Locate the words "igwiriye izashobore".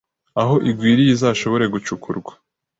0.69-1.65